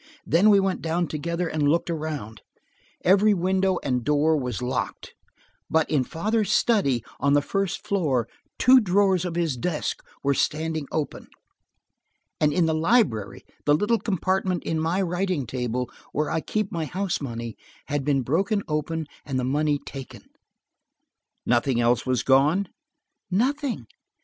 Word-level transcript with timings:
Then 0.25 0.49
we 0.49 0.59
went 0.59 0.81
down 0.81 1.05
together 1.05 1.47
and 1.47 1.69
looked 1.69 1.91
around. 1.91 2.41
Every 3.05 3.35
window 3.35 3.77
and 3.83 4.03
door 4.03 4.35
was 4.35 4.59
locked, 4.59 5.13
but 5.69 5.87
in 5.91 6.03
father's 6.03 6.51
study, 6.51 7.03
on 7.19 7.33
the 7.33 7.41
first 7.43 7.85
floor, 7.87 8.27
two 8.57 8.79
drawers 8.79 9.25
of 9.25 9.35
his 9.35 9.55
desk 9.55 10.01
were 10.23 10.33
standing 10.33 10.87
open. 10.91 11.27
And 12.39 12.51
in 12.51 12.65
the 12.65 12.73
library, 12.73 13.45
the 13.65 13.75
little 13.75 13.99
compartment 13.99 14.63
in 14.63 14.79
my 14.79 15.03
writing 15.03 15.45
table, 15.45 15.87
where 16.13 16.31
I 16.31 16.41
keep 16.41 16.71
my 16.71 16.85
house 16.85 17.21
money, 17.21 17.55
had 17.85 18.03
been 18.03 18.23
broken 18.23 18.63
open 18.67 19.05
and 19.23 19.37
the 19.37 19.43
money 19.43 19.77
taken." 19.77 20.23
"Nothing 21.45 21.79
else 21.79 22.07
was 22.07 22.23
gone?" 22.23 22.69
"Nothing. 23.29 23.85